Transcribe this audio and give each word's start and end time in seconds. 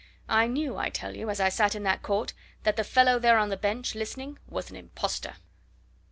I 0.29 0.47
knew, 0.47 0.77
I 0.77 0.89
tell 0.89 1.15
you, 1.15 1.29
as 1.29 1.39
I 1.39 1.49
sat 1.49 1.75
in 1.75 1.83
that 1.83 2.01
court, 2.01 2.33
that 2.63 2.75
the 2.75 2.83
fellow 2.83 3.19
there 3.19 3.37
on 3.37 3.49
the 3.49 3.55
bench, 3.55 3.93
listening, 3.93 4.39
was 4.49 4.71
an 4.71 4.75
impostor!" 4.75 5.35